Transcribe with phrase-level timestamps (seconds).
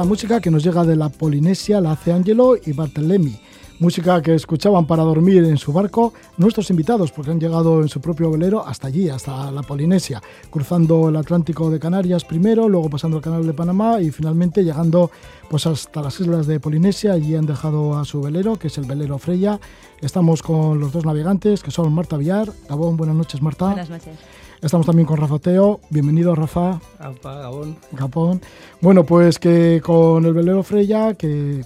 [0.00, 3.38] la música que nos llega de la Polinesia, la hace Angelo y Bartolemi.
[3.80, 8.00] Música que escuchaban para dormir en su barco nuestros invitados, porque han llegado en su
[8.00, 13.18] propio velero hasta allí, hasta la Polinesia, cruzando el Atlántico de Canarias primero, luego pasando
[13.18, 15.10] el Canal de Panamá y finalmente llegando
[15.50, 17.12] pues hasta las islas de Polinesia.
[17.12, 19.60] Allí han dejado a su velero, que es el velero Freya.
[20.00, 22.50] Estamos con los dos navegantes, que son Marta Villar.
[22.70, 23.66] Gabón, buenas noches, Marta.
[23.66, 24.14] Buenas noches.
[24.62, 25.80] Estamos también con Rafa Teo.
[25.88, 26.80] Bienvenido, Rafa.
[27.24, 27.78] Gabón.
[27.92, 28.42] Gabón.
[28.82, 31.64] Bueno, pues que con el velero Freya, que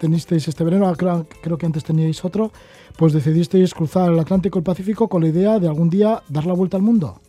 [0.00, 2.50] tenisteis este verano, ah, creo, creo que antes teníais otro,
[2.96, 6.46] pues decidisteis cruzar el Atlántico y el Pacífico con la idea de algún día dar
[6.46, 7.20] la vuelta al mundo,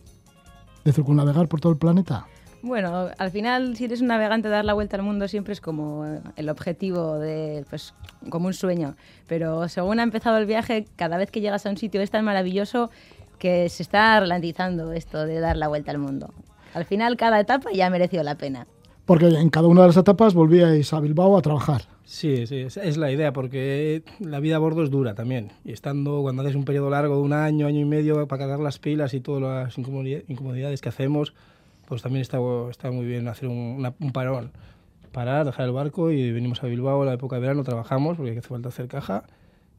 [0.84, 2.26] de circunnavegar por todo el planeta.
[2.62, 6.06] Bueno, al final, si eres un navegante, dar la vuelta al mundo siempre es como
[6.34, 7.92] el objetivo de, pues,
[8.30, 8.96] como un sueño.
[9.26, 12.24] Pero según ha empezado el viaje, cada vez que llegas a un sitio es tan
[12.24, 12.90] maravilloso
[13.44, 16.32] que se está ralentizando esto de dar la vuelta al mundo.
[16.72, 18.66] Al final, cada etapa ya ha merecido la pena.
[19.04, 21.82] Porque en cada una de las etapas volvíais a Bilbao a trabajar.
[22.04, 25.52] Sí, sí, es la idea, porque la vida a bordo es dura también.
[25.62, 28.60] Y estando, cuando haces un periodo largo de un año, año y medio, para cargar
[28.60, 31.34] las pilas y todas las incomodidades que hacemos,
[31.84, 32.38] pues también está,
[32.70, 34.52] está muy bien hacer un, un parón.
[35.12, 38.48] Parar, dejar el barco y venimos a Bilbao la época de verano, trabajamos porque hace
[38.48, 39.24] falta hacer caja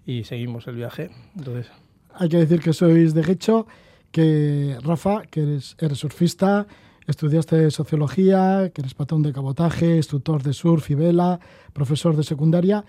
[0.06, 1.10] y seguimos el viaje.
[1.36, 1.72] Entonces,
[2.18, 3.68] hay que decir que sois de Gecho,
[4.12, 6.68] que Rafa, que eres, eres surfista,
[7.08, 11.40] estudiaste sociología, que eres patrón de cabotaje, instructor de surf y vela,
[11.74, 12.86] profesor de secundaria.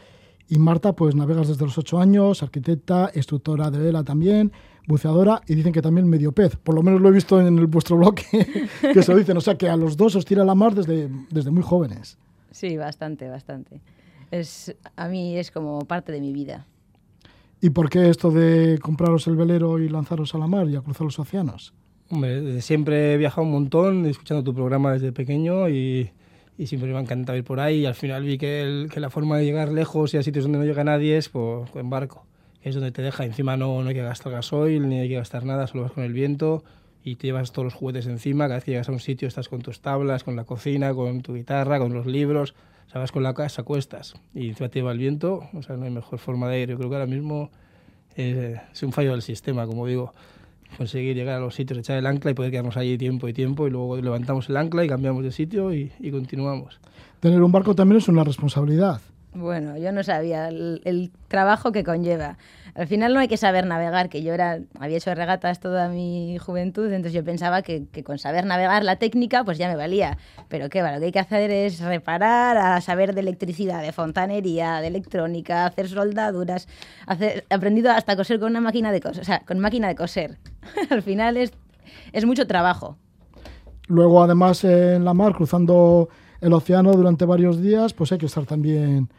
[0.48, 4.52] Y Marta, pues navegas desde los ocho años, arquitecta, instructora de vela también,
[4.86, 6.56] buceadora y dicen que también medio pez.
[6.56, 8.14] Por lo menos lo he visto en el, vuestro blog
[8.94, 9.36] que se dicen.
[9.36, 12.16] O sea que a los dos os tira la mar desde, desde muy jóvenes.
[12.52, 13.80] Sí, bastante, bastante.
[14.30, 16.66] Es, a mí es como parte de mi vida.
[17.66, 20.82] ¿Y por qué esto de compraros el velero y lanzaros a la mar y a
[20.82, 21.74] cruzar los océanos?
[22.08, 26.12] Hombre, siempre he viajado un montón, escuchando tu programa desde pequeño y,
[26.64, 27.80] siempre me ha encantado ir por ahí.
[27.80, 30.58] Y al final vi que, que, la forma de llegar lejos y a sitios donde
[30.58, 32.24] no llega nadie es por, en barco,
[32.62, 33.24] es donde te deja.
[33.24, 36.04] Encima no, no hay que gastar gasoil ni hay que gastar nada, solo vas con
[36.04, 36.62] el viento
[37.02, 38.44] y te llevas todos los juguetes encima.
[38.44, 41.20] Cada vez que llegas a un sitio estás con tus tablas, con la cocina, con
[41.20, 42.54] tu guitarra, con los libros
[42.86, 45.90] sabes con la casa cuestas y encima te lleva el viento, o sea, no hay
[45.90, 46.68] mejor forma de ir.
[46.70, 47.50] Yo creo que ahora mismo
[48.16, 50.12] eh, es un fallo del sistema, como digo,
[50.76, 53.66] conseguir llegar a los sitios, echar el ancla y poder quedarnos allí tiempo y tiempo
[53.66, 56.80] y luego levantamos el ancla y cambiamos de sitio y continuamos.
[57.20, 59.00] Tener un barco también es una responsabilidad.
[59.36, 62.38] Bueno, yo no sabía el, trabajo que conlleva.
[62.74, 66.38] Al final no hay que saber navegar, que yo era, había hecho regatas toda mi
[66.38, 70.16] juventud, entonces yo pensaba que, con saber navegar la técnica pues ya me valía.
[70.48, 74.80] Pero qué va, lo que hay que hacer es reparar, saber de electricidad, de fontanería,
[74.80, 76.66] de electrónica, hacer soldaduras,
[77.06, 80.38] hacer, aprendido hasta coser con una máquina de coser, o sea, con máquina de coser.
[80.90, 82.96] Al final es mucho trabajo.
[83.88, 86.08] Luego además en la mar, cruzando
[86.40, 89.10] el océano durante varios días, pues hay que estar también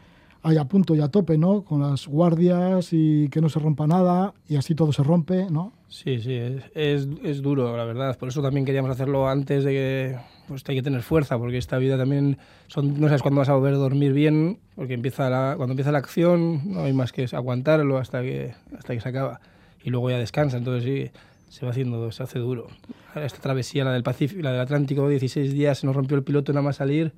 [0.48, 1.62] ahí a punto y a tope, ¿no?
[1.62, 5.72] Con las guardias y que no se rompa nada y así todo se rompe, ¿no?
[5.88, 6.38] Sí, sí,
[6.74, 8.16] es, duro, la verdad.
[8.18, 10.16] Por eso también queríamos hacerlo antes de que
[10.46, 13.54] pues hay que tener fuerza, porque esta vida también son, no sabes cuándo vas a
[13.54, 17.98] volver a dormir bien, porque empieza cuando empieza la acción no hay más que aguantarlo
[17.98, 19.40] hasta que, hasta que se acaba
[19.82, 20.56] y luego ya descansa.
[20.56, 21.10] Entonces sí,
[21.48, 22.68] se va haciendo, se hace duro.
[23.14, 26.52] Esta travesía, la del Pacífico, la del Atlántico, 16 días, se nos rompió el piloto
[26.52, 27.12] nada más salir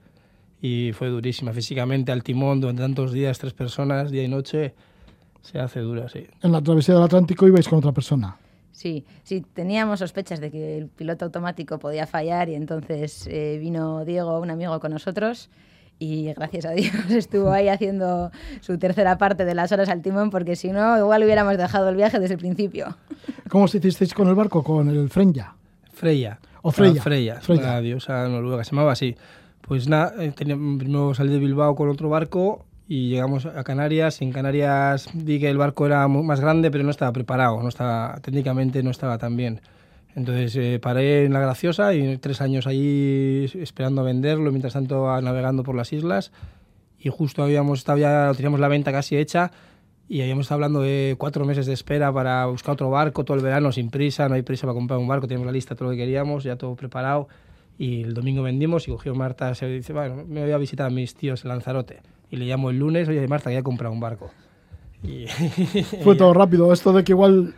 [0.60, 4.74] y fue durísima físicamente al timón durante tantos días, tres personas, día y noche,
[5.42, 6.26] se hace dura, sí.
[6.42, 8.36] En la travesía del Atlántico ibais con otra persona.
[8.72, 14.04] Sí, sí, teníamos sospechas de que el piloto automático podía fallar y entonces eh, vino
[14.04, 15.50] Diego, un amigo con nosotros,
[15.98, 18.30] y gracias a Dios estuvo ahí haciendo
[18.60, 21.96] su tercera parte de las horas al timón porque si no igual hubiéramos dejado el
[21.96, 22.96] viaje desde el principio.
[23.48, 24.64] ¿Cómo os hicisteis con el barco?
[24.64, 25.54] ¿Con el Freya?
[25.92, 26.40] Freya.
[26.62, 27.00] ¿O Freya?
[27.00, 27.62] Ah, Freya, Freya.
[27.62, 29.14] una diosa noruega, se llamaba así.
[29.62, 34.20] Pues nada, eh, primero salí de Bilbao con otro barco y llegamos a Canarias.
[34.20, 38.18] En Canarias vi que el barco era más grande, pero no estaba preparado, no estaba,
[38.20, 39.60] técnicamente no estaba tan bien.
[40.16, 45.06] Entonces eh, paré en La Graciosa y tres años allí esperando a venderlo, mientras tanto
[45.20, 46.32] navegando por las islas.
[46.98, 49.52] y justo habíamos estado ya, teníamos la venta casi hecha
[50.08, 53.42] y habíamos estado hablando de cuatro meses de espera para buscar otro barco todo el
[53.44, 55.90] verano sin prisa, no hay prisa para comprar un barco, teníamos la lista, todo lo
[55.92, 57.28] que queríamos, ya todo preparado
[57.80, 60.90] y el domingo vendimos y cogió Marta, se dice, bueno, me voy a visitar a
[60.90, 64.00] mis tíos en Lanzarote y le llamo el lunes, oye Marta, ya he comprado un
[64.00, 64.30] barco.
[65.02, 65.24] Y,
[66.04, 67.54] Fue todo rápido, esto de que igual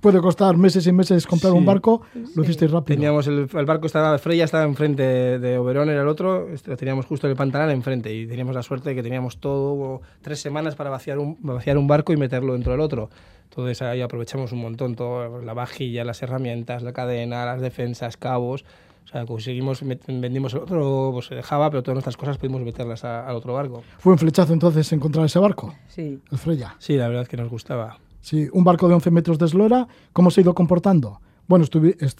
[0.00, 2.00] puede costar meses y meses comprar un barco,
[2.34, 2.96] lo hicisteis rápido.
[2.96, 5.02] Teníamos el, barco estaba, Freya estaba enfrente
[5.38, 8.54] de, Oberón, era el otro, este, lo teníamos justo en el Pantanal enfrente y teníamos
[8.54, 12.16] la suerte de que teníamos todo, tres semanas para vaciar un, vaciar un barco y
[12.16, 13.10] meterlo dentro del otro.
[13.50, 18.64] Entonces ahí aprovechamos un montón, todo, la vajilla, las herramientas, la cadena, las defensas, cabos.
[19.06, 23.04] O sea, conseguimos, vendimos el otro, pues se dejaba, pero todas nuestras cosas pudimos meterlas
[23.04, 23.84] al otro barco.
[23.98, 25.72] ¿Fue un flechazo entonces encontrar ese barco?
[25.86, 26.20] Sí.
[26.30, 26.74] El Freya.
[26.80, 27.98] Sí, la verdad es que nos gustaba.
[28.20, 31.20] Sí, un barco de 11 metros de eslora, ¿cómo se ha ido comportando?
[31.46, 31.64] Bueno,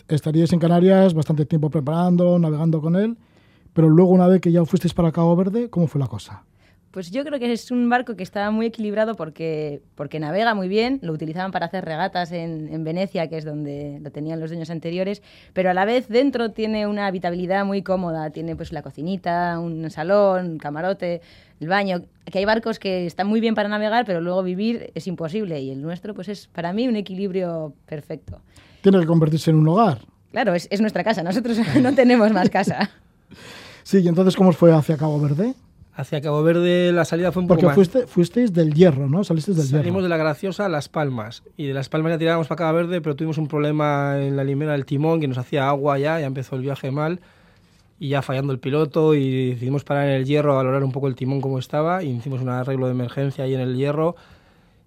[0.07, 3.17] estaríais en Canarias bastante tiempo preparando, navegando con él,
[3.73, 6.45] pero luego una vez que ya fuisteis para Cabo Verde, ¿cómo fue la cosa?
[6.97, 10.67] Pues yo creo que es un barco que está muy equilibrado porque, porque navega muy
[10.67, 14.49] bien, lo utilizaban para hacer regatas en, en, Venecia, que es donde lo tenían los
[14.49, 15.21] dueños anteriores,
[15.53, 19.91] pero a la vez dentro tiene una habitabilidad muy cómoda, tiene pues la cocinita, un
[19.91, 21.21] salón, un camarote,
[21.61, 25.07] el baño, que hay barcos que están muy bien para navegar, pero luego vivir es
[25.07, 28.41] imposible y el nuestro pues es para mí un equilibrio perfecto.
[28.81, 29.99] Tiene que convertirse en un hogar.
[30.33, 32.89] Claro, es, es nuestra casa, nosotros no tenemos más casa.
[33.83, 35.55] Sí, y entonces ¿cómo fue hacia Cabo Verde?
[35.97, 39.25] Hacia Cabo Verde la salida fue un poco Porque fuiste, fuisteis del Hierro, ¿no?
[39.25, 41.43] Salisteis del Salimos de la Graciosa a Las Palmas.
[41.57, 44.45] Y de Las Palmas ya tirábamos para Cabo Verde, pero tuvimos un problema en la
[44.45, 47.21] limera del timón que nos hacía agua ya, ya empezó el viaje mal.
[47.99, 51.09] Y ya fallando el piloto y decidimos parar en el Hierro a valorar un poco
[51.09, 54.17] el timón como estaba y hicimos un arreglo de emergencia ahí en el Hierro.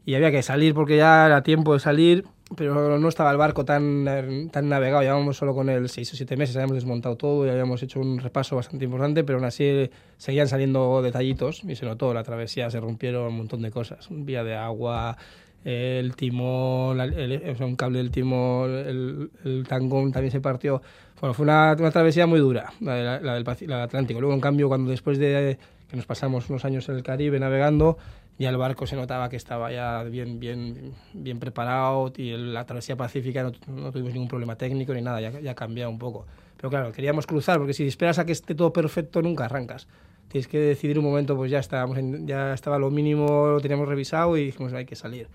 [0.06, 3.64] Y había que salir porque ya era tiempo de salir pero no estaba el barco
[3.64, 7.50] tan, tan navegado, llevábamos solo con él seis o siete meses, habíamos desmontado todo y
[7.50, 12.14] habíamos hecho un repaso bastante importante, pero aún así seguían saliendo detallitos y se notó,
[12.14, 15.16] la travesía se rompieron un montón de cosas, vía de agua,
[15.64, 20.82] el timón, el, un cable del timón, el, el, tangón también se partió.
[21.20, 24.22] Bueno, fue una, una travesía muy dura, la, la del Atlántico.
[24.22, 25.58] Luego, en cambio, cuando después de
[25.90, 27.98] que nos pasamos unos años en el Caribe navegando,
[28.40, 32.96] ya el barco se notaba que estaba ya bien, bien, bien preparado y la travesía
[32.96, 36.26] pacífica no, tuvimos ningún problema técnico ni nada, ya, ya ha cambiado un poco.
[36.56, 39.88] Pero claro, queríamos cruzar, porque si esperas a que esté todo perfecto, nunca arrancas.
[40.30, 44.38] Tienes que decidir un momento, pues ya, estábamos ya estaba lo mínimo, lo teníamos revisado
[44.38, 45.28] y dijimos, hay que salir.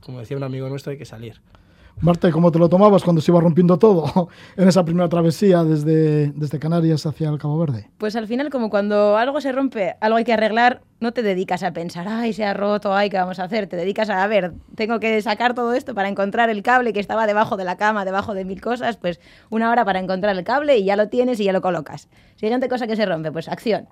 [0.00, 1.40] Como decía un amigo nuestro, hay que salir.
[2.00, 6.32] Marta, ¿cómo te lo tomabas cuando se iba rompiendo todo en esa primera travesía desde,
[6.32, 7.88] desde Canarias hacia el Cabo Verde?
[7.98, 11.62] Pues al final, como cuando algo se rompe, algo hay que arreglar, no te dedicas
[11.62, 13.68] a pensar, ay, se ha roto, ay, ¿qué vamos a hacer?
[13.68, 17.00] Te dedicas a, a ver, tengo que sacar todo esto para encontrar el cable que
[17.00, 20.44] estaba debajo de la cama, debajo de mil cosas, pues una hora para encontrar el
[20.44, 22.08] cable y ya lo tienes y ya lo colocas.
[22.36, 23.88] Siguiente cosa que se rompe, pues acción.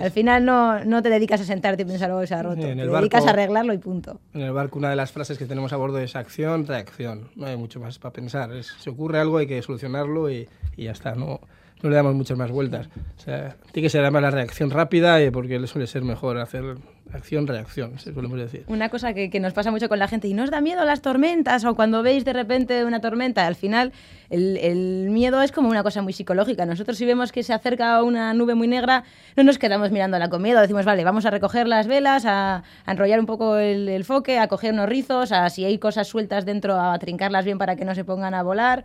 [0.00, 2.60] Al final no, no te dedicas a sentarte y pensar, oh, se ha roto.
[2.60, 4.20] te dedicas a arreglarlo y punto.
[4.34, 7.28] En el barco una de las frases que tenemos a bordo es acción, reacción.
[7.36, 8.50] No hay mucho más para pensar.
[8.62, 11.14] se ocurre algo, hay que solucionarlo y, y ya está.
[11.14, 11.40] No,
[11.82, 12.88] no le damos muchas más vueltas.
[13.18, 16.38] O sea, tiene que ser además la reacción rápida eh, porque le suele ser mejor
[16.38, 16.76] hacer
[17.12, 18.64] acción-reacción, solemos decir.
[18.68, 20.84] Una cosa que, que, nos pasa mucho con la gente, ¿y no os da miedo
[20.84, 21.64] las tormentas?
[21.64, 23.92] O cuando veis de repente una tormenta, al final
[24.30, 26.64] el, el, miedo es como una cosa muy psicológica.
[26.64, 29.04] Nosotros si vemos que se acerca una nube muy negra,
[29.36, 32.92] no nos quedamos mirándola con miedo, decimos, vale, vamos a recoger las velas, a, a
[32.92, 36.46] enrollar un poco el, el, foque, a coger unos rizos, a si hay cosas sueltas
[36.46, 38.84] dentro, a trincarlas bien para que no se pongan a volar.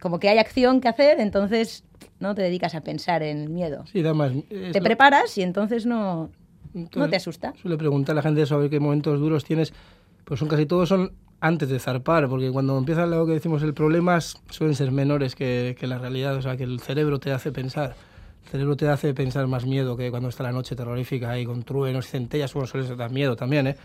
[0.00, 1.82] Como que hay acción que hacer, entonces
[2.20, 3.84] no te dedicas a pensar en miedo.
[3.90, 4.32] Sí, además,
[4.72, 6.30] te preparas y entonces no,
[6.94, 7.54] no te asusta.
[7.60, 9.72] Suele preguntar a la gente sobre qué momentos duros tienes,
[10.24, 13.74] pues son casi todos son antes de zarpar, porque cuando empieza lo que decimos el
[13.74, 17.52] problema suelen ser menores que, que la realidad, o sea, que el cerebro te hace
[17.52, 17.94] pensar.
[18.44, 21.62] El cerebro te hace pensar más miedo que cuando está la noche terrorífica ahí con
[21.62, 23.76] truenos y centellas, bueno, suele dar miedo también, ¿eh?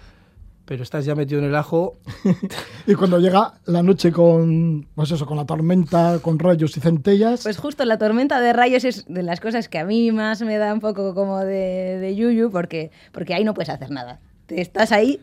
[0.65, 1.97] Pero estás ya metido en el ajo.
[2.87, 7.43] y cuando llega la noche con, pues eso, con la tormenta, con rayos y centellas.
[7.43, 10.57] Pues justo la tormenta de rayos es de las cosas que a mí más me
[10.57, 14.19] da un poco como de, de yuyu, porque, porque ahí no puedes hacer nada.
[14.45, 15.19] Te estás ahí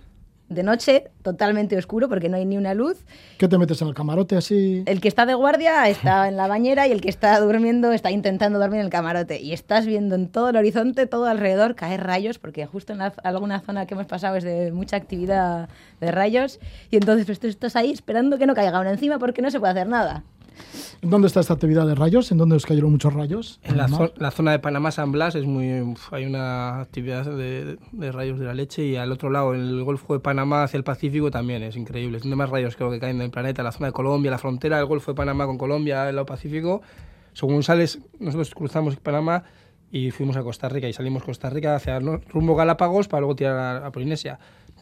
[0.49, 3.05] de noche, totalmente oscuro porque no hay ni una luz.
[3.37, 4.83] ¿Qué te metes en el camarote así?
[4.87, 8.11] El que está de guardia está en la bañera y el que está durmiendo está
[8.11, 9.41] intentando dormir en el camarote.
[9.41, 13.13] Y estás viendo en todo el horizonte, todo alrededor, caer rayos, porque justo en la,
[13.23, 15.69] alguna zona que hemos pasado es de mucha actividad
[16.01, 16.61] de rayos.
[16.91, 19.61] Y entonces pues, tú estás ahí esperando que no caiga uno encima porque no se
[19.61, 20.25] puede hacer nada.
[21.01, 22.33] ¿En dónde está esta actividad de rayos?
[22.33, 23.61] ¿En dónde os cayeron muchos rayos?
[23.63, 27.79] En, la, zo la, zona de Panamá San Blas es muy hay una actividad de,
[27.93, 30.77] de, rayos de la leche y al otro lado, en el Golfo de Panamá hacia
[30.77, 32.17] el Pacífico también es increíble.
[32.17, 33.63] Es donde más rayos creo que caen del planeta.
[33.63, 36.83] La zona de Colombia, la frontera del Golfo de Panamá con Colombia, el lado Pacífico.
[37.33, 39.45] Según sales, nosotros cruzamos Panamá
[39.91, 43.85] y fuimos a Costa Rica y salimos Costa Rica hacia rumbo Galápagos para luego tirar
[43.85, 44.39] a, Polinesia.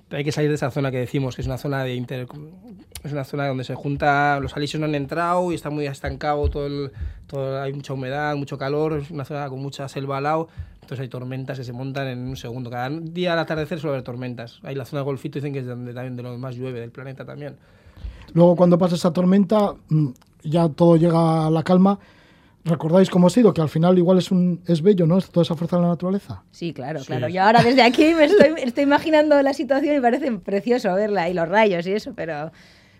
[0.08, 2.28] Pero hay que salir de esa zona que decimos, que es una zona de inter,
[3.02, 6.48] es una zona donde se junta, los alisios no han entrado y está muy estancado,
[6.48, 6.92] todo, el,
[7.26, 11.00] todo hay mucha humedad, mucho calor, es una zona con mucha selva al lado, entonces
[11.00, 12.70] hay tormentas que se montan en un segundo.
[12.70, 14.60] Cada día al atardecer suele haber tormentas.
[14.62, 16.92] Hay la zona del Golfito dicen que es donde también de lo más llueve del
[16.92, 17.56] planeta también.
[18.32, 20.08] Luego cuando pasa esa tormenta mm,
[20.44, 21.98] ya todo llega a la calma
[22.66, 23.54] ¿Recordáis cómo ha sido?
[23.54, 25.20] Que al final igual es un es bello, ¿no?
[25.20, 26.42] Toda esa fuerza de la naturaleza.
[26.50, 27.28] Sí, claro, claro.
[27.28, 31.34] Yo ahora desde aquí me estoy, estoy imaginando la situación y parece precioso verla y
[31.34, 32.50] los rayos y eso, pero,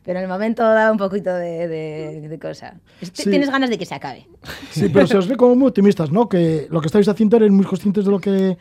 [0.05, 2.77] pero en el momento da un poquito de, de, cosa.
[3.13, 4.29] Tienes ganas de que se acabe.
[4.71, 6.29] Sí, pero se os ve como muy optimistas, ¿no?
[6.29, 8.57] Que lo que estáis haciendo eres muy conscientes de lo que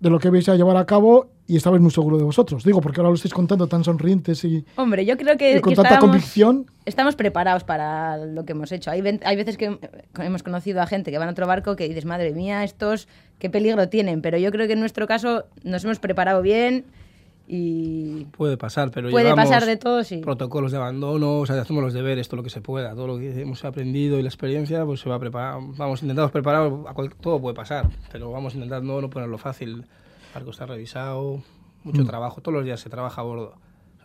[0.00, 2.62] de lo que vais a llevar a cabo y estabais muy seguro de vosotros.
[2.62, 5.98] Digo, porque ahora lo estáis contando tan sonrientes y, Hombre, yo creo que, con tanta
[5.98, 6.66] convicción.
[6.84, 8.90] Estamos preparados para lo que hemos hecho.
[8.90, 9.78] Hay, hay veces que
[10.20, 13.48] hemos conocido a gente que va en otro barco que dices, madre mía, estos qué
[13.48, 14.20] peligro tienen.
[14.20, 16.84] Pero yo creo que en nuestro caso nos hemos preparado bien
[17.50, 21.82] y puede pasar pero puede pasar de todo sí protocolos de abandono o sea hacemos
[21.82, 24.84] los deberes todo lo que se pueda todo lo que hemos aprendido y la experiencia
[24.84, 26.70] pues se va a preparar vamos intentamos preparar
[27.22, 29.86] todo puede pasar pero vamos intentando no ponerlo fácil
[30.34, 31.42] barco está revisado
[31.84, 32.06] mucho mm.
[32.06, 33.54] trabajo todos los días se trabaja a bordo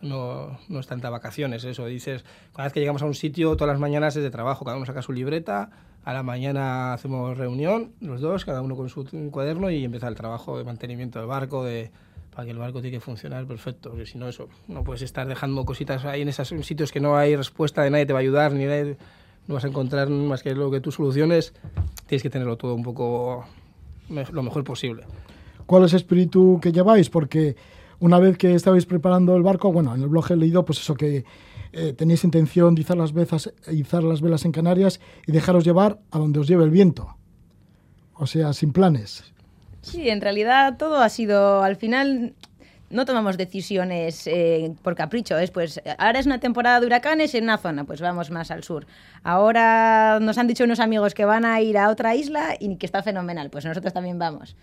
[0.02, 3.72] no, no es tanta vacaciones eso dices cada vez que llegamos a un sitio todas
[3.72, 5.70] las mañanas es de trabajo cada uno saca su libreta
[6.04, 10.14] a la mañana hacemos reunión los dos cada uno con su cuaderno y empieza el
[10.14, 11.90] trabajo de mantenimiento del barco de
[12.34, 15.26] para que el barco tiene que funcionar perfecto, porque si no eso, no puedes estar
[15.26, 18.22] dejando cositas ahí en esos sitios que no hay respuesta de nadie te va a
[18.22, 18.96] ayudar, ni nadie,
[19.46, 21.54] no vas a encontrar más que lo que tú soluciones,
[22.06, 23.46] tienes que tenerlo todo un poco
[24.08, 25.04] lo mejor posible.
[25.66, 27.10] ¿Cuál es el espíritu que lleváis?
[27.10, 27.56] Porque
[28.00, 30.94] una vez que estabais preparando el barco, bueno, en el blog he leído pues eso
[30.94, 31.24] que
[31.72, 33.12] eh, tenéis intención de izar las,
[33.72, 37.16] izar las velas en Canarias y dejaros llevar a donde os lleve el viento.
[38.14, 39.32] O sea, sin planes.
[39.82, 42.34] Sí, en realidad todo ha sido, al final
[42.90, 47.44] no tomamos decisiones eh, por capricho, es pues ahora es una temporada de huracanes en
[47.44, 48.86] una zona, pues vamos más al sur.
[49.22, 52.86] Ahora nos han dicho unos amigos que van a ir a otra isla y que
[52.86, 54.56] está fenomenal, pues nosotros también vamos.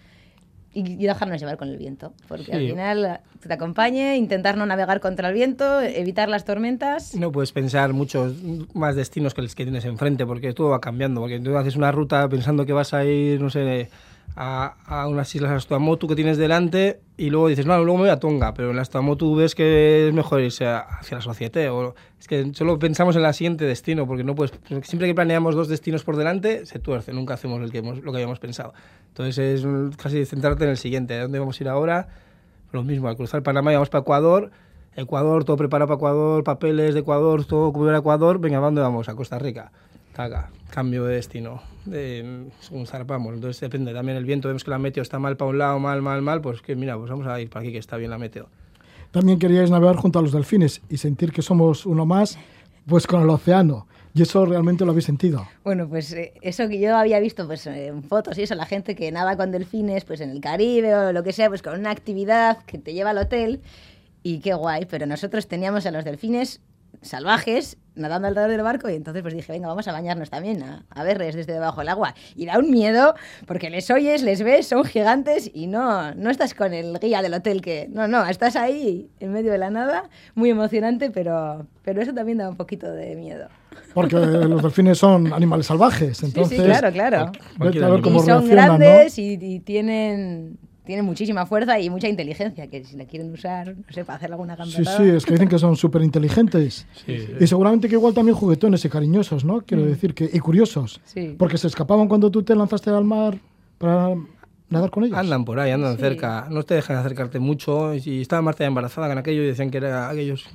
[0.74, 5.28] Y, dejarnos llevar con el viento, porque al final te acompañe, intentar no navegar contra
[5.28, 7.13] el viento, evitar las tormentas.
[7.13, 8.36] No puedes pensar muchos
[8.74, 11.92] más destinos que los que tienes enfrente, porque todo va cambiando, porque tú haces una
[11.92, 13.90] ruta pensando que vas a ir, no sé,
[14.35, 18.09] a, a unas islas Astuamotu que tienes delante y luego dices, no, luego me voy
[18.09, 21.69] a Tonga, pero en Astuamotu ves que es mejor irse hacia la Societe.
[21.69, 25.55] O, es que solo pensamos en el siguiente destino, porque no puedes, siempre que planeamos
[25.55, 28.73] dos destinos por delante, se tuerce, nunca hacemos el que hemos, lo que habíamos pensado.
[29.09, 32.07] Entonces es casi centrarte en el siguiente, ¿a dónde vamos a ir ahora?
[32.71, 34.51] Lo mismo, al cruzar Panamá vamos para Ecuador,
[34.95, 38.81] Ecuador, todo preparado para Ecuador, papeles de Ecuador, todo cubierto a Ecuador, venga, ¿a dónde
[38.81, 39.09] vamos?
[39.09, 39.71] A Costa Rica.
[40.13, 43.34] Taca, cambio de destino, de, según zarpamos.
[43.34, 46.01] Entonces depende también el viento, vemos que la meteo está mal para un lado, mal,
[46.01, 48.18] mal, mal, pues que mira, pues vamos a ir para aquí que está bien la
[48.18, 48.50] meteo.
[49.12, 52.38] También queríais navegar junto a los delfines y sentir que somos uno más,
[52.88, 53.88] pues con el océano.
[54.13, 55.48] ¿Y eso realmente lo habéis sentido?
[55.63, 58.94] Bueno, pues eh, eso que yo había visto pues, en fotos y eso, la gente
[58.96, 61.91] que nada con delfines pues en el Caribe o lo que sea, pues con una
[61.91, 63.62] actividad que te lleva al hotel
[64.24, 66.60] y qué guay, pero nosotros teníamos a los delfines
[67.01, 70.86] salvajes nadando alrededor del barco y entonces pues dije, venga, vamos a bañarnos también, a,
[70.89, 72.15] a, verles desde debajo del agua.
[72.36, 76.53] Y da un miedo porque les oyes, les ves, son gigantes y no, no estás
[76.53, 77.88] con el guía del hotel que...
[77.91, 82.38] No, no, estás ahí en medio de la nada, muy emocionante, pero, pero eso también
[82.38, 83.48] da un poquito de miedo.
[83.93, 86.57] Porque los delfines son animales salvajes, entonces...
[86.57, 87.31] Sí, claro, claro.
[87.71, 93.31] y son grandes y tienen tienen muchísima fuerza y mucha inteligencia, que si la quieren
[93.31, 94.97] usar, no sé, para hacer alguna gambetada...
[94.97, 96.88] Sí, sí, es que dicen que son súper inteligentes.
[97.07, 99.61] Y seguramente que igual también juguetones y cariñosos, ¿no?
[99.61, 99.88] Quiero mm.
[99.88, 101.00] decir, que y curiosos.
[101.38, 103.38] Porque se escapaban cuando tú te lanzaste al mar
[103.77, 104.15] para
[104.72, 105.18] nadar con ellos.
[105.18, 107.94] Andan por ahí, andan cerca, no te dejan acercarte mucho.
[107.94, 110.50] Y estaba Marta embarazada con aquello y decían que era aquellos,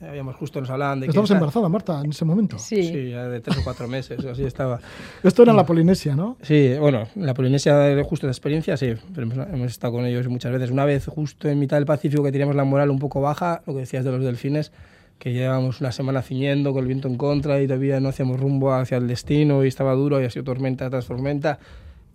[0.00, 1.10] habíamos justo nos hablaban de que...
[1.10, 2.58] Estabas embarazada, Marta, en ese momento.
[2.58, 2.82] Sí.
[2.82, 4.80] sí, ya de tres o cuatro meses, así estaba.
[5.22, 6.36] Esto era en la Polinesia, ¿no?
[6.42, 10.70] Sí, bueno, la Polinesia justo de experiencia, sí, pero hemos estado con ellos muchas veces.
[10.70, 13.74] Una vez justo en mitad del Pacífico que teníamos la moral un poco baja, lo
[13.74, 14.72] que decías de los delfines,
[15.18, 18.72] que llevábamos una semana ciñendo con el viento en contra y todavía no hacíamos rumbo
[18.72, 21.58] hacia el destino y estaba duro y ha sido tormenta tras tormenta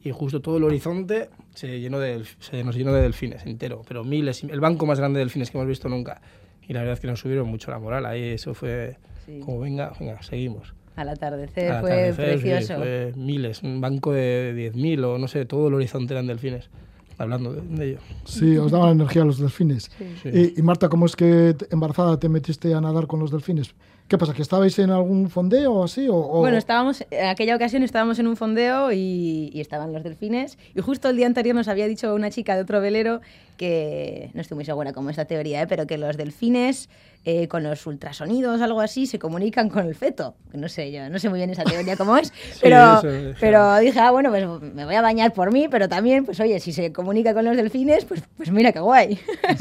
[0.03, 4.03] y justo todo el horizonte se, llenó de, se nos llenó de delfines entero, pero
[4.03, 6.21] miles, el banco más grande de delfines que hemos visto nunca.
[6.67, 8.97] Y la verdad es que nos subieron mucho la moral, ahí eso fue
[9.45, 10.73] como venga, venga, seguimos.
[10.95, 12.75] Al atardecer, fue precioso.
[12.77, 16.69] fue miles, un banco de 10.000 o no sé, todo el horizonte eran delfines,
[17.17, 17.99] hablando de, ello.
[18.25, 19.89] Sí, os daban energía los delfines.
[20.25, 23.73] Y, y, Marta, ¿cómo es que embarazada te metiste a nadar con los delfines?
[24.11, 24.33] ¿Qué pasa?
[24.33, 26.09] ¿Que estabais en algún fondeo o así?
[26.09, 30.03] O, o- Bueno, estábamos, en aquella ocasión estábamos en un fondeo y, y estaban los
[30.03, 30.57] delfines.
[30.75, 33.21] Y justo el día anterior nos había dicho una chica de otro velero
[33.55, 35.67] que, no estoy muy segura cómo es esta teoría, ¿eh?
[35.67, 36.89] pero que los delfines
[37.23, 40.35] eh, con los ultrasonidos o algo así se comunican con el feto.
[40.51, 43.97] No sé, yo no sé muy bien esa teoría cómo es, pero, es, pero dije,
[43.97, 46.91] ah, bueno, pues me voy a bañar por mí, pero también, pues oye, si se
[46.91, 49.17] comunica con los delfines, pues, pues mira qué guay.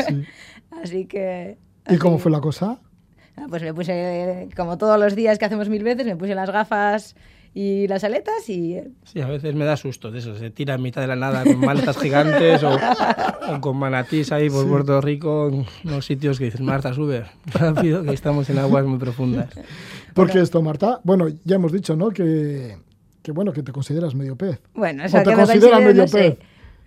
[0.09, 0.25] Sí.
[0.83, 1.57] así que...
[1.89, 2.81] ¿Y cómo así- fue la cosa?
[3.41, 6.51] Ah, Pues me puse, como todos los días que hacemos mil veces, me puse las
[6.51, 7.17] gafas
[7.55, 10.37] y las aletas y eh, Sí, a veces me da susto de eso.
[10.37, 14.49] Se tira en mitad de la nada con maletas gigantes o, o con manatís ahí
[14.51, 18.85] por Puerto Rico, en unos sitios que dices, Marta, sube rápido, que estamos en aguas
[18.85, 19.49] muy profundas.
[20.15, 21.01] ¿Por qué esto, Marta?
[21.03, 22.11] Bueno, ya hemos dicho, ¿no?
[22.11, 22.77] Que,
[23.23, 24.61] que bueno, que te consideras medio pez.
[24.75, 26.37] bueno, ¿O eso te que consideras medio no sé.
[26.37, 26.39] pez?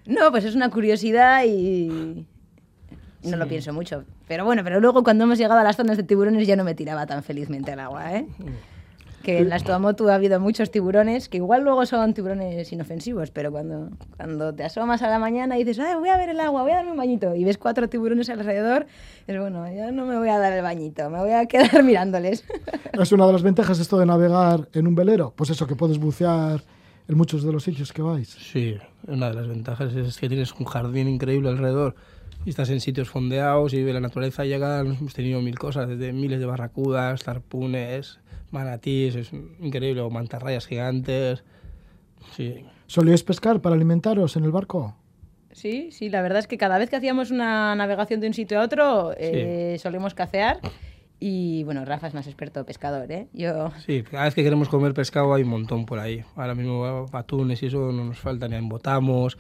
[0.05, 2.25] No, pues es una curiosidad y
[3.23, 4.03] no lo pienso mucho.
[4.27, 6.75] Pero bueno, pero luego cuando hemos llegado a las zonas de tiburones ya no me
[6.75, 8.27] tiraba tan felizmente al agua, ¿eh?
[9.23, 13.53] Que en las Tuamotu ha habido muchos tiburones, que igual luego son tiburones inofensivos, pero
[13.53, 16.61] cuando, cuando te asomas a la mañana y dices, "Ay, voy a ver el agua,
[16.63, 18.85] voy a darme un bañito, y ves cuatro tiburones alrededor,
[19.25, 22.43] es bueno, ya no me voy a dar el bañito, me voy a quedar mirándoles.
[22.91, 25.31] Es una de las ventajas esto de navegar en un velero.
[25.33, 26.61] Pues eso, que puedes bucear
[27.07, 28.27] en muchos de los sitios que vais.
[28.27, 28.75] Sí,
[29.07, 31.95] una de las ventajas es que tienes un jardín increíble alrededor
[32.45, 34.85] y estás en sitios fondeados y ves la naturaleza llegar.
[34.85, 38.19] Hemos tenido mil cosas, desde miles de barracudas, zarpunes,
[38.51, 41.43] manatís, es increíble, o mantarrayas gigantes.
[42.31, 44.95] Sí, ¿Solíais pescar para alimentaros en el barco?
[45.51, 48.59] Sí, sí, la verdad es que cada vez que hacíamos una navegación de un sitio
[48.59, 50.59] a otro, eh, solemos cacear.
[51.19, 53.27] Y bueno, Rafa es más experto pescador, ¿eh?
[53.33, 53.71] Yo.
[53.85, 56.23] sí, cada vez que queremos comer pescado hay un montón por ahí.
[56.35, 59.37] Ahora mismo atunes y eso no nos falta, ni embotamos.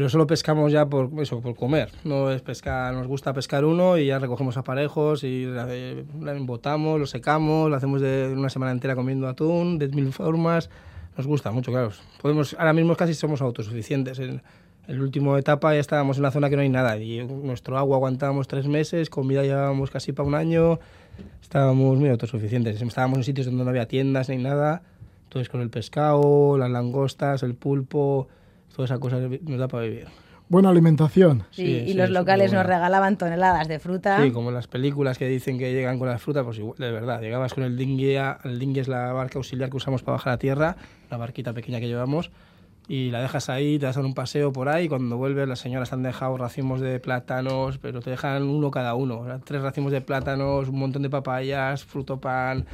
[0.00, 1.90] Pero solo pescamos ya por eso, por comer.
[2.04, 6.98] No es pescar, nos gusta pescar uno y ya recogemos aparejos y la, la embotamos,
[6.98, 10.70] lo secamos, lo hacemos de una semana entera comiendo atún de mil formas.
[11.18, 11.90] Nos gusta mucho, claro.
[12.22, 14.18] Podemos, ahora mismo casi somos autosuficientes.
[14.20, 14.40] En
[14.88, 17.98] el último etapa ya estábamos en una zona que no hay nada y nuestro agua
[17.98, 20.80] aguantábamos tres meses, comida llevábamos casi para un año.
[21.42, 22.80] Estábamos muy autosuficientes.
[22.80, 24.80] Estábamos en sitios donde no había tiendas ni nada.
[25.24, 28.28] Entonces con el pescado, las langostas, el pulpo,
[28.80, 30.06] toda esa cosa nos da para vivir.
[30.48, 31.44] Buena alimentación.
[31.50, 34.22] Sí, Sí, y sí, los es locales nos regalaban toneladas de fruta.
[34.22, 36.90] Sí, como en las películas que dicen que llegan con las frutas, pues igual, de
[36.90, 40.32] verdad, llegabas con el dinghy, el dinghy es la barca auxiliar que usamos para bajar
[40.32, 40.76] a tierra,
[41.10, 42.30] la barquita pequeña que llevamos,
[42.88, 45.46] y la dejas ahí, te das a dar un paseo por ahí, y cuando vuelves
[45.46, 49.62] las señoras te han dejado racimos de plátanos, pero te dejan uno cada uno, tres
[49.62, 52.66] racimos de plátanos, un montón de papayas, fruto pan,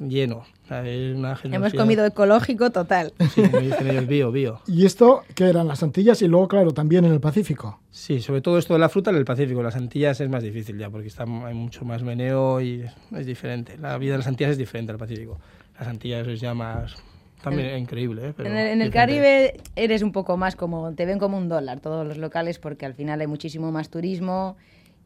[0.00, 0.44] lleno.
[0.68, 3.12] Una Hemos comido ecológico total.
[3.34, 4.60] Sí, como dicen ellos, bio, bio.
[4.66, 7.80] Y esto, que eran las Antillas y luego, claro, también en el Pacífico.
[7.90, 9.62] Sí, sobre todo esto de la fruta en el Pacífico.
[9.62, 12.84] Las Antillas es más difícil ya, porque está, hay mucho más meneo y
[13.16, 13.78] es, diferente.
[13.78, 15.38] La vida de las Antillas es diferente al Pacífico.
[15.78, 16.94] Las Antillas es ya más...
[17.42, 18.34] También es increíble, ¿eh?
[18.36, 18.90] Pero en el, en.
[18.90, 22.86] Caribe eres un poco más como, te ven como un dólar todos los locales porque
[22.86, 24.56] al final hay muchísimo más turismo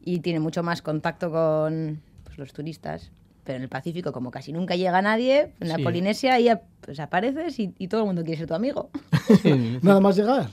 [0.03, 3.11] y tiene mucho más contacto con pues, los turistas.
[3.43, 5.83] Pero en el Pacífico, como casi nunca llega nadie, en la Sí.
[5.83, 6.49] Polinesia ahí
[6.81, 8.89] pues, apareces y, y todo el mundo quiere ser tu amigo.
[9.41, 9.51] Sí,
[9.81, 10.47] Nada más llegar.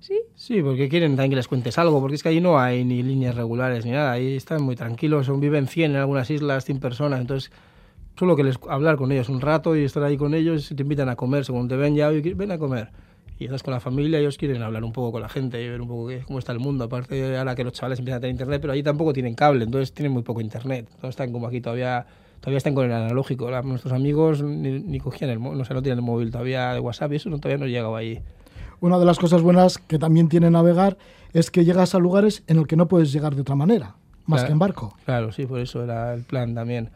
[0.00, 0.20] sí.
[0.34, 3.02] sí, porque quieren también que les cuentes algo, porque es que allí no hay ni
[3.02, 4.12] líneas regulares ni nada.
[4.12, 7.50] Ahí están muy tranquilos, son, viven 100 en algunas islas, 100 personas, entonces...
[8.16, 11.08] Solo que les hablar con ellos un rato y estar ahí con ellos, te invitan
[11.08, 12.90] a comer, según te ven ya, "Oye, ven a comer.
[13.40, 15.80] Y estás con la familia, ellos quieren hablar un poco con la gente y ver
[15.80, 16.84] un poco qué- cómo está el mundo.
[16.84, 19.92] Aparte, ahora que los chavales empiezan a tener internet, pero allí tampoco tienen cable, entonces
[19.92, 20.88] tienen muy poco internet.
[21.00, 22.06] Todos están como aquí todavía,
[22.44, 23.50] todavía están con el analógico.
[23.50, 26.74] La- nuestros amigos ni, ni cogían el móvil, no, sé, no tienen el móvil todavía
[26.74, 28.20] de WhatsApp y eso no, todavía no llegaba ahí.
[28.80, 30.98] Una de las cosas buenas que también tiene navegar
[31.32, 33.94] es que llegas a lugares en el que no puedes llegar de otra manera,
[34.26, 34.46] más Claro.
[34.46, 34.94] que en barco.
[35.06, 36.90] Claro, sí, por eso era el plan también.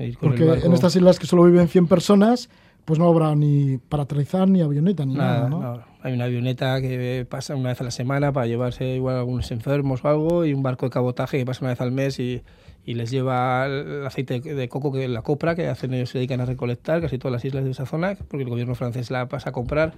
[0.00, 0.66] ir con el Porque barco.
[0.66, 2.48] en estas islas que solo viven 100 personas,
[2.84, 5.60] pues no habrá ni para aterrizar, ni avioneta, ni nada, Nada, ¿no?
[5.76, 5.82] no.
[6.02, 9.50] Hay una avioneta que pasa una vez a la semana para llevarse igual a algunos
[9.50, 12.42] enfermos o algo y un barco de cabotaje que pasa una vez al mes y,
[12.88, 16.40] y les lleva el aceite de coco, que la copra, que hacen ellos se dedican
[16.40, 19.50] a recolectar casi todas las islas de esa zona, porque el gobierno francés la pasa
[19.50, 19.92] a comprar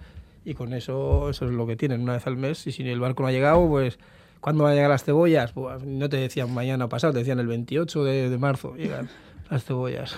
[0.45, 2.99] y con eso eso es lo que tienen una vez al mes y si el
[2.99, 4.01] barco no ha llegado, pues
[4.41, 5.53] ¿cuándo van a llegar las cebollas?
[5.53, 9.09] Pues no te decían mañana pasado, te decían el 28 de, de marzo llegan
[9.49, 10.17] las cebollas.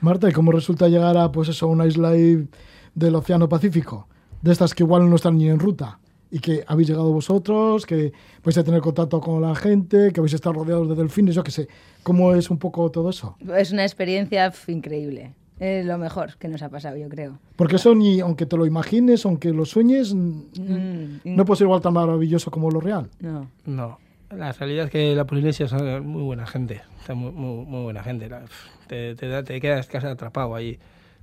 [0.00, 2.46] Marta, ¿y cómo resulta llegar a pues eso, una isla ahí
[2.94, 4.06] del Océano Pacífico?
[4.40, 5.98] De estas que igual no están ni en ruta
[6.34, 10.32] y que habéis llegado vosotros, que vais a tener contacto con la gente, que vais
[10.32, 11.68] a estar rodeados de delfines, yo qué sé.
[12.02, 13.36] ¿Cómo es un poco todo eso?
[13.56, 15.32] Es una experiencia increíble.
[15.60, 17.38] Es lo mejor que nos ha pasado, yo creo.
[17.54, 21.80] Porque eso ni, aunque te lo imagines, aunque lo sueñes, Mm, no puede ser igual
[21.80, 23.08] tan maravilloso como lo real.
[23.20, 23.48] no.
[23.64, 23.98] No.
[24.36, 28.28] La realidad es que la Polinesia es muy buena gente, está muy, muy, buena gente.
[28.88, 30.80] te, te, te, quedas casi atrapado ahí.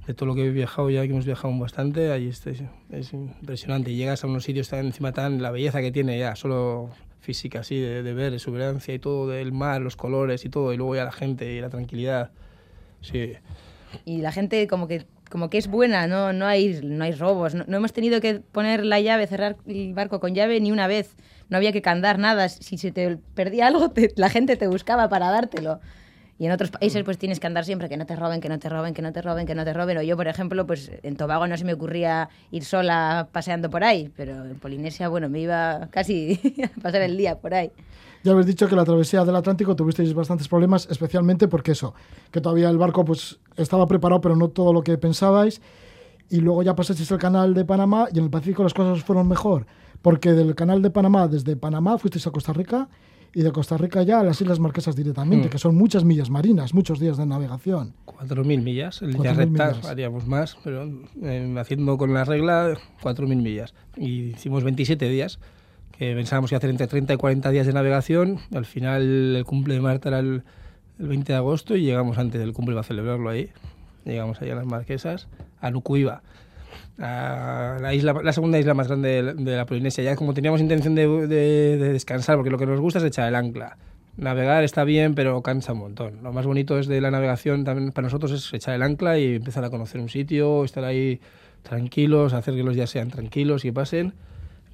[0.07, 3.93] De todo lo que he viajado ya, que hemos viajado bastante, ahí es, es impresionante.
[3.93, 7.79] Llegas a unos sitios tan encima tan, la belleza que tiene ya, solo física, así,
[7.79, 11.05] de, de ver, exuberancia y todo, del mar, los colores y todo, y luego ya
[11.05, 12.31] la gente y la tranquilidad.
[13.01, 13.33] Sí.
[14.05, 17.55] Y la gente como que como que es buena, no, no, hay, no hay robos,
[17.55, 21.15] no, hemos tenido que poner la llave, cerrar el barco con llave ni una vez,
[21.49, 25.31] no había que candar nada, si se te perdía algo, la gente te buscaba para
[25.31, 25.79] dártelo.
[26.39, 28.57] Y en otros países pues tienes que andar siempre que no te roben, que no
[28.57, 29.97] te roben, que no te roben, que no te roben.
[29.97, 33.83] O yo, por ejemplo, pues en Tobago no se me ocurría ir sola paseando por
[33.83, 37.71] ahí, pero en Polinesia, bueno, me iba casi a pasar el día por ahí.
[38.23, 41.95] Ya habéis dicho que la travesía del Atlántico tuvisteis bastantes problemas, especialmente porque eso,
[42.29, 45.59] que todavía el barco pues estaba preparado, pero no todo lo que pensabais.
[46.29, 49.27] Y luego ya pasasteis el canal de Panamá y en el Pacífico las cosas fueron
[49.27, 49.65] mejor,
[50.03, 52.89] porque del canal de Panamá, desde Panamá fuisteis a Costa Rica
[53.33, 55.49] y de Costa Rica ya a las Islas Marquesas directamente, mm.
[55.51, 57.93] que son muchas millas marinas, muchos días de navegación.
[58.05, 60.89] 4.000 millas, el día recta haríamos más, pero
[61.23, 63.73] eh, haciendo con la regla 4.000 millas.
[63.95, 65.39] Y hicimos 27 días,
[65.97, 68.39] que pensábamos que hacer entre 30 y 40 días de navegación.
[68.53, 70.43] Al final el cumple de Marta era el,
[70.97, 73.49] 20 de agosto y llegamos antes del cumple para celebrarlo ahí.
[74.05, 75.27] Llegamos allá a las Marquesas,
[75.59, 75.71] a
[76.97, 80.03] La, isla, la segunda isla más grande de, la Polinesia.
[80.03, 83.77] Ya como teníamos intención de, descansar, porque lo que nos gusta es echar el ancla.
[84.17, 86.21] Navegar está bien, pero cansa un montón.
[86.21, 89.35] Lo más bonito es de la navegación también para nosotros es echar el ancla y
[89.35, 91.21] empezar a conocer un sitio, estar ahí
[91.63, 94.13] tranquilos, hacer que los días sean tranquilos y pasen.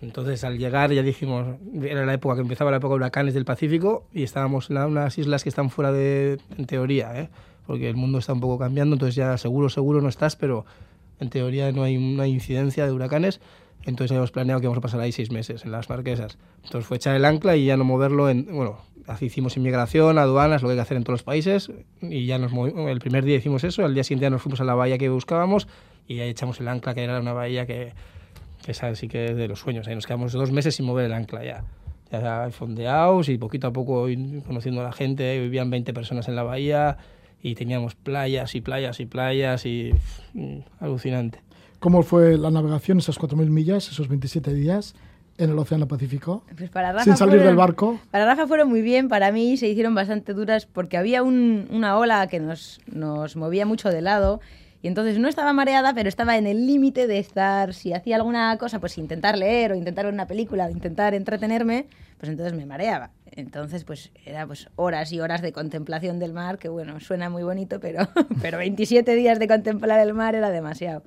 [0.02, 3.46] Entonces, al llegar, ya dijimos, era la época que empezaba la época de huracanes del
[3.46, 7.30] Pacífico y estábamos en unas islas que están fuera de, en teoría, ¿eh?
[7.66, 10.66] porque el mundo está un poco cambiando, entonces ya seguro, seguro no estás, pero
[11.20, 13.40] en teoría no hay una incidencia de huracanes,
[13.86, 16.38] entonces habíamos planeado que vamos a pasar ahí seis meses en las Marquesas.
[16.64, 18.80] Entonces fue echar el ancla y ya no moverlo en, bueno,
[19.22, 22.52] hicimos inmigración, aduanas, lo que hay que hacer en todos los países y ya nos
[22.54, 25.10] el primer día hicimos eso, al día siguiente ya nos fuimos a la bahía que
[25.10, 25.68] buscábamos
[26.08, 27.94] y ya echamos el ancla, que era una bahía que,
[28.64, 31.06] que esa sí que es de los sueños, ahí nos quedamos dos meses sin mover
[31.06, 31.64] el ancla ya.
[32.12, 34.08] Ya fondeados y poquito a poco
[34.46, 36.98] conociendo a la gente, vivían 20 personas en la bahía,
[37.42, 39.92] y teníamos playas y playas y playas y
[40.34, 41.42] mm, alucinante.
[41.80, 44.96] ¿Cómo fue la navegación esas 4.000 millas, esos 27 días?
[45.38, 46.44] en el Océano Pacífico?
[46.58, 48.00] Pues para Rafa sin salir del barco.
[48.12, 51.98] Para Rafa fueron muy bien, para mí se hicieron bastante duras porque había un, una
[51.98, 54.42] ola que nos, nos movía mucho de lado
[54.82, 58.58] y entonces no estaba mareada, pero estaba en el límite de estar, si hacía alguna
[58.58, 61.88] cosa, pues intentar leer o intentar ver una película o intentar entretenerme,
[62.18, 63.12] pues entonces me mareaba.
[63.32, 67.44] Entonces, pues era pues horas y horas de contemplación del mar, que bueno, suena muy
[67.44, 68.08] bonito, pero,
[68.42, 71.04] pero 27 días de contemplar el mar era demasiado.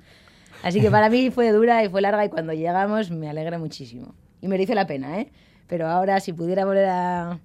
[0.63, 4.15] Así que para mí fue dura y fue larga y cuando llegamos me alegra muchísimo.
[4.41, 5.31] Y me hizo la pena, ¿eh?
[5.67, 7.39] Pero ahora si pudiera volver a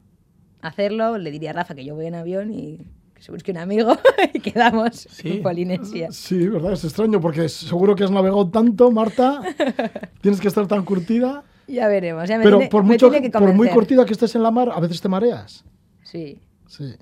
[0.61, 3.59] hacerlo, le diría a Rafa que yo voy en avión y que se busque un
[3.59, 3.97] amigo
[4.35, 6.09] y quedamos en Polinesia.
[6.13, 9.41] Sí, verdad, es extraño porque seguro que has navegado tanto, Marta.
[10.21, 11.45] Tienes que estar tan curtida.
[11.69, 12.29] Ya veremos.
[12.29, 15.01] Ya me Pero por, mucho, por muy cortida que estés en la mar, a veces
[15.01, 15.65] te mareas.
[16.03, 16.39] Sí.
[16.69, 16.95] Sí.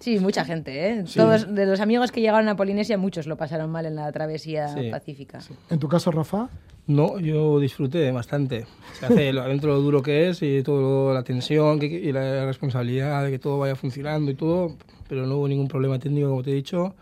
[0.00, 1.04] Sí, mucha gente, ¿eh?
[1.14, 4.68] Todos, de los amigos que llegaron a Polinesia, muchos lo pasaron mal en la travesía
[4.92, 5.40] pacífica.
[5.70, 6.48] ¿En tu caso, Rafa?
[6.86, 8.64] No, yo disfruté bastante.
[8.98, 13.24] Se hace dentro de lo duro que es y toda la tensión y la responsabilidad
[13.24, 14.76] de que todo vaya funcionando y todo,
[15.08, 16.94] pero no hubo ningún problema técnico, como te he dicho,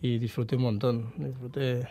[0.00, 1.12] y disfruté un montón.
[1.18, 1.86] Disfruté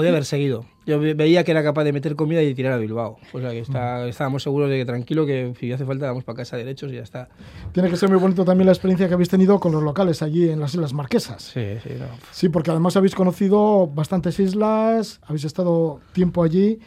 [0.00, 0.64] podía haber seguido.
[0.86, 3.18] Yo veía que era capaz de meter comida y tirar a Bilbao.
[3.34, 4.08] O sea que está, mm.
[4.08, 7.02] estábamos seguros de que tranquilo, que si hace falta vamos para casa derechos y ya
[7.02, 7.28] está.
[7.72, 10.48] Tiene que ser muy bonito también la experiencia que habéis tenido con los locales allí
[10.48, 11.42] en las Islas Marquesas.
[11.42, 11.90] Sí, sí.
[11.98, 12.06] No.
[12.30, 16.78] Sí, porque además habéis conocido bastantes islas, habéis estado tiempo allí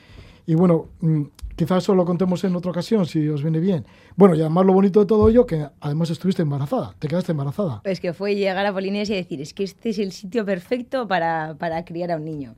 [0.47, 3.86] y bueno, mm, quizás eso lo contemos en otra ocasión, si os viene bien.
[4.15, 7.82] Bueno, y además lo bonito de todo ello, que además estuviste embarazada, te quedaste embarazada.
[7.84, 11.08] Pues que fue llegar a Polinesia y decir, es que este es el sitio perfecto
[11.08, 12.56] para, para criar a un niño.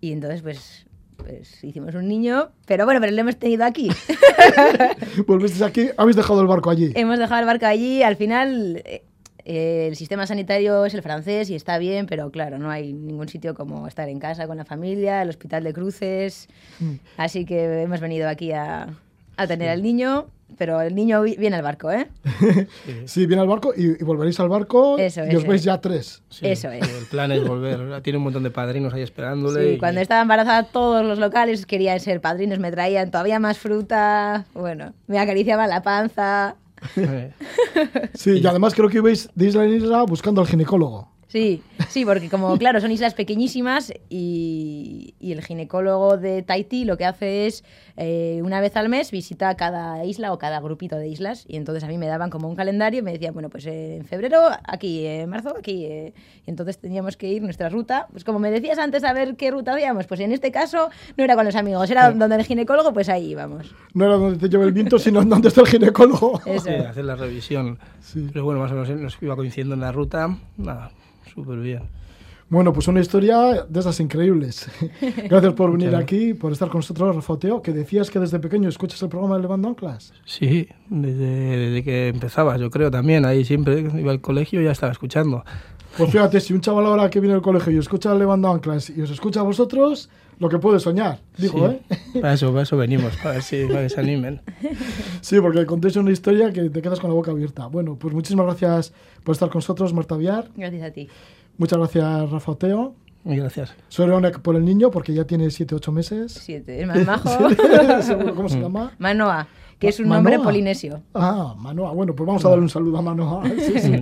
[0.00, 3.90] Y entonces, pues, pues hicimos un niño, pero bueno, pero lo hemos tenido aquí.
[5.26, 6.92] Volvisteis aquí, habéis dejado el barco allí.
[6.94, 11.54] Hemos dejado el barco allí, al final eh, el sistema sanitario es el francés y
[11.54, 15.22] está bien, pero claro, no hay ningún sitio como estar en casa con la familia,
[15.22, 16.48] el hospital de cruces,
[16.80, 16.94] mm.
[17.16, 18.88] así que hemos venido aquí a,
[19.36, 20.26] a tener al niño
[20.58, 22.08] pero el niño viene al barco, ¿eh?
[23.04, 26.22] sí, viene al barco y, volveréis al barco y os veis ya tres.
[26.40, 26.88] eso es.
[26.88, 28.00] El plan es volver.
[28.02, 29.72] Tiene un montón de padrinos ahí esperándole.
[29.72, 34.46] Sí, cuando estaba embarazada todos los locales querían ser padrinos, me traían todavía más fruta,
[34.54, 36.56] bueno, me acariciaban la panza.
[38.14, 41.15] sí, y además creo que ibais de isla en isla buscando al ginecólogo.
[41.28, 46.96] Sí, sí, porque como, claro, son islas pequeñísimas y, y el ginecólogo de Tahití lo
[46.96, 47.64] que hace es,
[47.96, 51.82] eh, una vez al mes, visita cada isla o cada grupito de islas y entonces
[51.82, 54.40] a mí me daban como un calendario y me decían, bueno, pues eh, en febrero
[54.64, 56.14] aquí, en marzo aquí, eh,
[56.46, 59.50] y entonces teníamos que ir nuestra ruta, pues como me decías antes a ver qué
[59.50, 62.92] ruta habíamos, pues en este caso no era con los amigos, era donde el ginecólogo,
[62.92, 63.74] pues ahí íbamos.
[63.94, 66.40] No era donde te lleva el viento, sino donde está el ginecólogo.
[66.46, 66.66] Eso.
[66.66, 67.78] Sí, hacer la revisión.
[68.00, 68.28] Sí.
[68.32, 70.36] Pero bueno, más o menos nos iba coincidiendo en la ruta.
[70.56, 70.90] Nada,
[71.36, 71.82] súper bien.
[72.48, 74.68] Bueno, pues una historia de esas increíbles.
[75.28, 79.02] Gracias por venir aquí, por estar con nosotros, Rafa que decías que desde pequeño escuchas
[79.02, 80.12] el programa de Levando Anclas.
[80.24, 83.24] Sí, desde, desde que empezaba, yo creo también.
[83.24, 85.44] Ahí siempre iba al colegio y ya estaba escuchando.
[85.96, 89.00] Pues fíjate, si un chaval ahora que viene al colegio y escucha Levando Anclas y
[89.00, 91.76] os escucha a vosotros, lo que puede soñar, digo, Sí.
[91.90, 91.98] ¿eh?
[92.20, 94.40] Para eso, para eso venimos, para, ver si, para que se animen.
[95.20, 97.66] Sí, porque contéis una historia que te quedas con la boca abierta.
[97.66, 98.92] Bueno, pues muchísimas gracias
[99.24, 100.48] por estar con nosotros, Marta Viar.
[100.56, 101.08] Gracias a ti.
[101.58, 102.94] Muchas gracias, Rafa Oteo.
[103.24, 103.74] Y gracias.
[103.88, 106.32] Soy Leonek por el niño, porque ya tiene 7-8 meses.
[106.32, 106.80] Siete.
[106.80, 107.28] Es más majo.
[108.36, 108.92] ¿Cómo se llama?
[108.98, 111.02] Manoa, que es un nombre polinesio.
[111.12, 111.92] Ah, Manoa.
[111.92, 113.42] Bueno, pues vamos a darle un saludo a Manoa.
[113.58, 113.92] Sí, sí.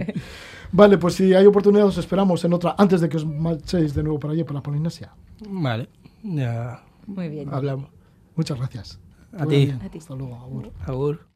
[0.76, 4.02] Vale, pues si hay oportunidad os esperamos en otra, antes de que os marchéis de
[4.02, 5.12] nuevo para allí, para la Polinesia.
[5.48, 5.88] Vale,
[6.24, 7.48] ya Muy bien.
[7.54, 7.90] hablamos.
[8.34, 8.98] Muchas gracias.
[9.38, 9.72] A ti.
[9.96, 10.34] Hasta luego.
[10.34, 10.72] agur.
[10.84, 11.33] Agur.